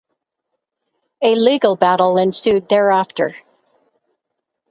A 1.21 1.35
legal 1.35 1.75
battle 1.75 2.17
ensued 2.17 2.67
thereafter. 2.67 3.35